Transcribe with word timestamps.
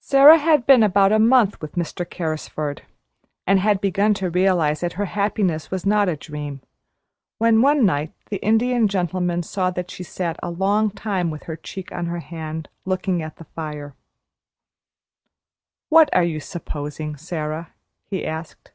Sara 0.00 0.36
had 0.36 0.66
been 0.66 0.82
about 0.82 1.12
a 1.12 1.18
month 1.18 1.62
with 1.62 1.76
Mr. 1.76 2.04
Carrisford, 2.04 2.82
and 3.46 3.58
had 3.58 3.80
begun 3.80 4.12
to 4.12 4.28
realize 4.28 4.80
that 4.80 4.92
her 5.00 5.06
happiness 5.06 5.70
was 5.70 5.86
not 5.86 6.10
a 6.10 6.16
dream, 6.16 6.60
when 7.38 7.62
one 7.62 7.86
night 7.86 8.12
the 8.28 8.36
Indian 8.44 8.86
Gentleman 8.86 9.42
saw 9.42 9.70
that 9.70 9.90
she 9.90 10.02
sat 10.02 10.38
a 10.42 10.50
long 10.50 10.90
time 10.90 11.30
with 11.30 11.44
her 11.44 11.56
cheek 11.56 11.90
on 11.90 12.04
her 12.04 12.20
hand 12.20 12.68
looking 12.84 13.22
at 13.22 13.36
the 13.36 13.44
fire. 13.44 13.94
"What 15.88 16.10
are 16.12 16.22
you 16.22 16.38
`supposing,' 16.38 17.18
Sara?" 17.18 17.72
he 18.04 18.26
asked. 18.26 18.72